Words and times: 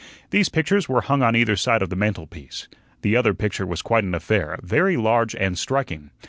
These 0.31 0.49
pictures 0.49 0.89
were 0.89 1.01
hung 1.01 1.21
on 1.21 1.35
either 1.35 1.55
side 1.55 1.83
of 1.83 1.91
the 1.91 1.95
mantelpiece. 1.95 2.67
The 3.03 3.15
other 3.15 3.35
picture 3.35 3.67
was 3.67 3.83
quite 3.83 4.03
an 4.03 4.15
affair, 4.15 4.57
very 4.63 4.97
large 4.97 5.35
and 5.35 5.55
striking. 5.59 6.09